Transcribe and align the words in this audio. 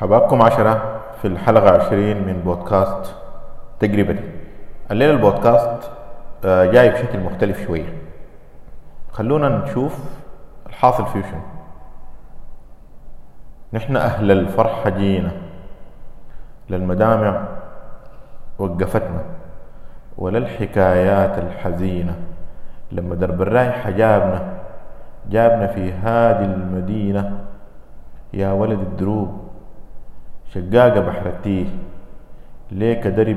حبابكم 0.00 0.42
عشرة 0.42 1.00
في 1.22 1.28
الحلقة 1.28 1.70
عشرين 1.70 2.26
من 2.26 2.40
بودكاست 2.44 3.14
تجربتي. 3.80 4.24
الليلة 4.90 5.12
البودكاست 5.12 5.90
آه، 6.44 6.64
جاي 6.64 6.90
بشكل 6.90 7.20
مختلف 7.20 7.66
شوية. 7.66 7.92
خلونا 9.12 9.48
نشوف 9.48 9.98
الحاصل 10.66 11.06
فيه 11.06 11.22
شنو. 11.22 11.40
نحن 13.72 13.96
أهل 13.96 14.30
الفرحة 14.30 14.90
جينا 14.90 15.32
للمدامع 16.70 17.42
وقفتنا 18.58 19.20
ولا 20.18 20.38
الحكايات 20.38 21.38
الحزينة. 21.38 22.16
لما 22.92 23.14
درب 23.14 23.42
الرايحة 23.42 23.90
جابنا 23.90 24.54
جابنا 25.30 25.66
في 25.66 25.92
هذه 25.92 26.44
المدينة. 26.44 27.44
يا 28.32 28.52
ولد 28.52 28.80
الدروب 28.80 29.39
شقاقة 30.54 31.00
بحر 31.00 31.26
التيه 31.26 31.66
ليك 32.70 33.06
درب 33.06 33.36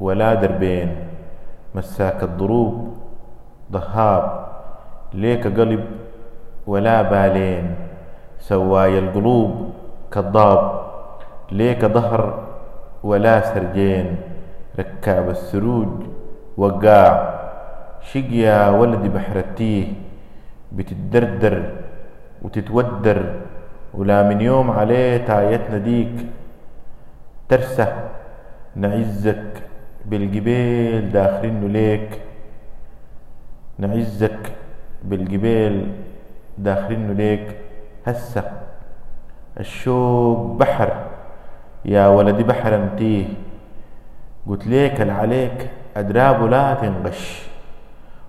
ولا 0.00 0.34
دربين 0.34 0.96
مساك 1.74 2.22
الدروب 2.22 2.96
ضهاب 3.72 4.24
ليك 5.14 5.46
قلب 5.46 5.84
ولا 6.66 7.02
بالين 7.02 7.74
سواي 8.40 8.98
القلوب 8.98 9.70
كالضاب 10.12 10.62
ليك 11.52 11.84
ظهر 11.84 12.22
ولا 13.04 13.40
سرجين 13.54 14.16
ركاب 14.78 15.30
السروج 15.30 15.88
وقاع 16.56 17.10
شق 18.00 18.30
يا 18.32 18.70
ولد 18.70 19.04
بحر 19.14 19.36
التيه 19.38 19.86
بتتدردر 20.72 21.56
وتتودر 22.42 23.18
ولا 23.96 24.22
من 24.28 24.40
يوم 24.40 24.70
عليه 24.70 25.26
تايتنا 25.26 25.78
ديك. 25.78 26.26
ترسى 27.48 27.86
نعزك 28.76 29.62
بالجبال 30.04 31.12
داخلينه 31.12 31.68
ليك. 31.68 32.20
نعزك 33.78 34.52
بالجبال 35.04 35.86
داخلينه 36.58 37.12
ليك. 37.12 37.56
هسه 38.06 38.50
الشوق 39.60 40.38
بحر 40.38 40.92
يا 41.84 42.08
ولدي 42.08 42.42
بحر 42.42 42.74
انتيه. 42.74 43.26
قلت 44.48 44.66
ليك 44.66 45.00
عليك 45.00 45.70
أدراب 45.96 46.44
لا 46.50 46.74
تنغش 46.74 47.42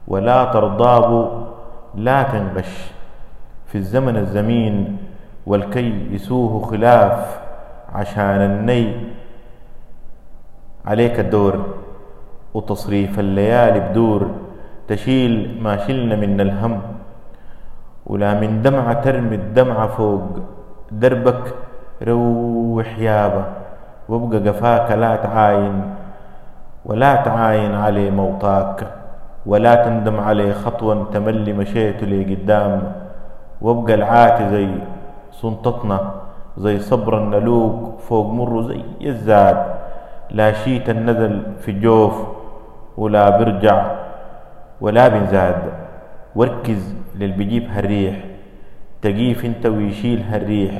ولا 0.08 0.46
ترضاب 0.46 1.48
لا 1.96 2.24
تنغش. 2.24 2.92
في 3.68 3.76
الزمن 3.78 4.18
الزمين 4.18 4.98
والكي 5.46 6.08
يسوه 6.12 6.62
خلاف 6.66 7.40
عشان 7.94 8.42
الني. 8.42 8.94
عليك 10.86 11.20
الدور 11.20 11.66
وتصريف 12.54 13.20
الليالي 13.20 13.80
بدور. 13.80 14.28
تشيل 14.88 15.58
ما 15.62 15.78
شلنا 15.88 16.16
من 16.16 16.42
الهم 16.42 16.82
ولا 18.06 18.34
من 18.34 18.62
دمعة 18.62 18.94
ترمي 18.94 19.36
الدمعة 19.36 19.88
فوق. 19.88 20.30
دربك 20.92 21.54
روح 22.04 23.00
يابا 23.00 23.46
وابقى 24.10 24.50
قفاك 24.50 24.92
لا 24.92 25.16
تعاين 25.16 25.94
ولا 26.86 27.16
تعاين 27.16 27.76
عليه 27.76 28.10
موطاك 28.12 28.88
ولا 29.46 29.76
تندم 29.76 30.20
عليه 30.20 30.54
خطوة 30.54 31.10
تملي 31.14 31.54
مشيت 31.54 32.04
لي 32.04 32.36
قدام. 32.36 32.92
وابقى 33.62 33.94
العاتي 33.94 34.50
زي 34.50 34.70
سنطتنا 35.42 36.00
زي 36.58 36.80
صبر 36.80 37.18
النلوك 37.18 38.00
فوق 38.08 38.28
مره 38.32 38.62
زي 38.62 38.82
الزاد. 39.02 39.60
لا 40.32 40.52
شيت 40.52 40.90
النزل 40.90 41.42
في 41.62 41.72
الجوف 41.72 42.16
ولا 42.98 43.30
برجع 43.38 43.78
ولا 44.82 45.08
بنزاد. 45.08 45.64
وركز 46.36 46.96
للي 47.16 47.68
هالريح 47.68 48.16
تقيف 49.02 49.46
انت 49.46 49.66
ويشيل 49.66 50.24
هالريح. 50.24 50.74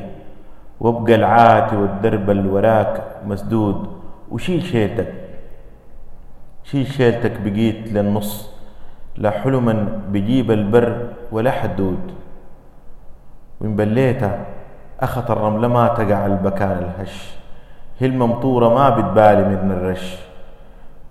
وابقى 0.80 1.16
العاتي 1.16 1.76
والدرب 1.76 2.30
الوراك 2.30 3.04
مسدود 3.28 3.88
وشيل 4.32 4.64
شيلتك. 4.64 5.14
شيل 6.64 6.88
شيلتك 6.88 7.42
بقيت 7.46 7.94
للنص. 7.94 8.52
لا 9.18 9.32
حلما 9.32 10.02
بجيب 10.12 10.52
البر 10.52 11.08
ولا 11.32 11.52
حدود. 11.52 12.00
وإن 13.62 13.76
بليتها 13.76 14.46
أخت 15.00 15.32
الرملة 15.32 15.68
ما 15.68 15.88
تقع 15.88 16.26
البكان 16.26 16.78
الهش. 16.78 17.38
هي 18.00 18.08
الممطورة 18.08 18.74
ما 18.74 18.90
بتبالي 18.90 19.44
من 19.44 19.72
الرش. 19.72 20.20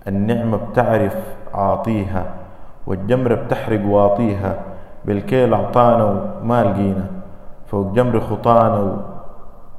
النعمة 0.07 0.57
بتعرف 0.57 1.17
عاطيها 1.53 2.25
والجمرة 2.87 3.35
بتحرق 3.35 3.85
واطيها. 3.85 4.59
بالكيل 5.05 5.53
أعطانا 5.53 6.03
وما 6.41 6.63
لقينا 6.63 7.07
فوق 7.67 7.93
جمر 7.93 8.19
خطانا 8.19 8.97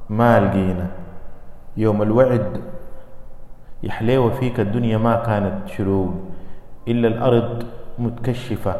وما 0.09 0.39
لقينا. 0.39 0.87
يوم 1.77 2.01
الوعد 2.01 2.61
يحليوة 3.83 4.29
فيك 4.29 4.59
الدنيا 4.59 4.97
ما 4.97 5.15
كانت 5.15 5.67
شروق 5.67 6.13
إلا 6.87 7.07
الأرض 7.07 7.63
متكشفة 7.99 8.75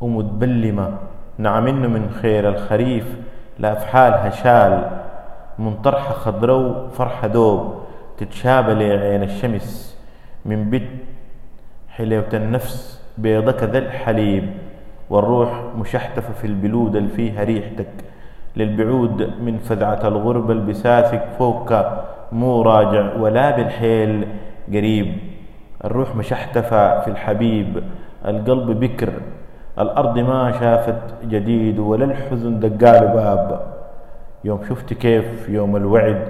ومتبلمة. 0.00 0.92
نعم 1.38 1.66
إنه 1.66 1.88
من 1.88 2.10
خير 2.22 2.48
الخريف 2.48 3.04
لأفحالها 3.58 4.30
شال 4.30 4.90
من 5.58 5.74
طرحة 5.74 6.12
خضرو 6.14 6.88
فرحة 6.88 7.26
دوب 7.26 7.74
تتشابه 8.18 8.72
لعين 8.74 9.22
الشمس 9.22 9.98
من 10.44 10.70
بيت 10.70 10.88
حليوة 11.88 12.28
النفس 12.34 13.02
بيضك 13.18 13.62
ذا 13.62 13.78
الحليب 13.78 14.50
والروح 15.10 15.62
مشحتفة 15.78 16.32
في 16.32 16.46
البلود 16.46 16.96
اللي 16.96 17.08
فيها 17.08 17.44
ريحتك 17.44 17.88
للبعود 18.56 19.22
من 19.42 19.58
فزعة 19.58 20.08
الغربة 20.08 20.52
البساسك 20.52 21.24
فوق 21.38 21.72
مو 22.32 22.62
راجع 22.62 23.14
ولا 23.14 23.56
بالحيل 23.56 24.28
قريب 24.68 25.16
الروح 25.84 26.16
مشحتفة 26.16 27.00
في 27.00 27.08
الحبيب 27.08 27.82
القلب 28.26 28.70
بكر 28.80 29.12
الأرض 29.78 30.18
ما 30.18 30.52
شافت 30.60 31.24
جديد 31.24 31.78
ولا 31.78 32.04
الحزن 32.04 32.60
دقال 32.60 33.08
باب. 33.08 33.60
يوم 34.44 34.60
شفت 34.68 34.94
كيف 34.94 35.48
يوم 35.48 35.76
الوعد 35.76 36.22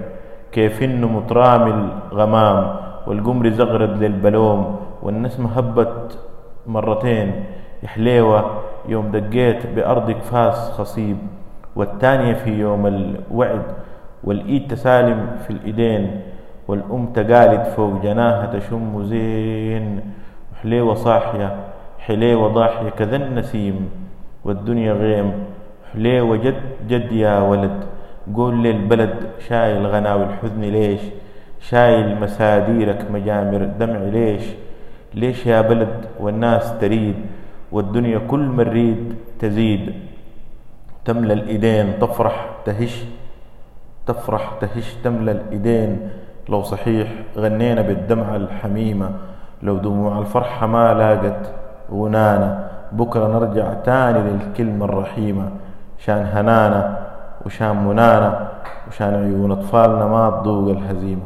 كيف 0.53 0.83
إنه 0.83 1.09
مترامي 1.09 1.91
الغمام 2.13 2.77
والقمر 3.07 3.51
زغرد 3.51 4.03
للبلوم 4.03 4.77
والنسمة 5.03 5.59
هبت 5.59 6.19
مرتين. 6.67 7.45
يحليوة 7.83 8.51
يوم 8.89 9.11
دقيت 9.11 9.67
بأرضك 9.67 10.23
فاس 10.23 10.71
خصيب 10.71 11.17
والتانية 11.77 12.35
في 12.35 12.51
يوم 12.51 12.87
الوعد 12.87 13.63
والإيد 14.25 14.69
تسالم 14.69 15.27
في 15.47 15.51
الإيدين 15.51 16.21
والأم 16.69 17.07
تقالد 17.07 17.63
فوق 17.63 18.03
جناها 18.03 18.47
تشم 18.47 19.03
زين. 19.05 20.01
وحليوة 20.53 20.95
صاحية 20.95 21.57
حليوة 21.99 22.49
ضاحية 22.49 22.89
كذا 22.89 23.17
النسيم 23.17 23.91
والدنيا 24.45 24.93
غيم. 24.93 25.33
حليوة 25.93 26.37
جد 26.37 26.63
جد 26.89 27.13
يا 27.13 27.39
ولد. 27.39 27.85
قول 28.35 28.63
لي 28.63 28.71
البلد 28.71 29.15
شايل 29.49 29.87
غناوي 29.87 30.25
الحزن 30.25 30.61
ليش؟ 30.61 31.01
شايل 31.61 32.21
مساديرك 32.21 33.11
مجامر 33.11 33.65
دمع 33.65 33.99
ليش؟ 33.99 34.43
ليش 35.15 35.47
يا 35.47 35.61
بلد 35.61 36.07
والناس 36.21 36.79
تريد 36.79 37.15
والدنيا 37.73 38.19
كل 38.19 38.41
ما 38.41 38.95
تزيد؟ 39.39 39.95
تملى 41.05 41.33
الإيدين 41.33 41.99
تفرح 41.99 42.51
تهش 42.65 43.05
تفرح 44.07 44.53
تهش 44.61 44.95
تملى 45.05 45.31
الإيدين. 45.33 46.11
لو 46.49 46.63
صحيح 46.63 47.09
غنينا 47.37 47.83
بالدمعة 47.83 48.37
الحميمة 48.37 49.11
لو 49.63 49.77
دموع 49.77 50.19
الفرحة 50.19 50.67
ما 50.67 50.95
لاقت. 50.95 51.66
ونانا. 51.93 52.69
بكرة 52.93 53.27
نرجع 53.27 53.73
تاني 53.73 54.19
للكلمة 54.19 54.85
الرحيمة. 54.85 55.51
شان 55.99 56.27
هنانا 56.27 56.99
وشان 57.47 57.85
منانا 57.87 58.49
وشان 58.89 59.15
عيون 59.15 59.53
أطفالنا 59.53 60.07
ما 60.07 60.31
تذوق 60.31 60.71
الهزيمة. 60.71 61.23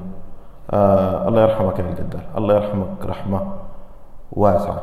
آه 0.70 1.28
الله 1.28 1.42
يرحمك 1.42 1.78
يا 1.78 1.84
الجدال. 1.84 2.20
الله 2.36 2.54
يرحمك. 2.54 2.86
رحمة 3.04 3.40
واسعة. 4.32 4.82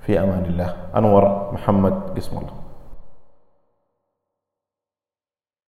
في 0.00 0.20
أمان 0.20 0.44
الله. 0.44 0.72
أنور 0.96 1.50
محمد 1.52 1.94
قسم 2.16 2.36
الله. 2.38 2.61